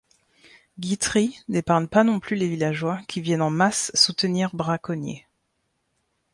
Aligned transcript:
Guitry 0.79 1.37
n'épargne 1.47 1.85
pas 1.87 2.03
non 2.03 2.19
plus 2.19 2.35
les 2.35 2.47
villageois 2.49 2.99
qui 3.07 3.21
viennent 3.21 3.43
en 3.43 3.51
masse 3.51 3.91
soutenir 3.93 4.49
Braconnier. 4.55 5.27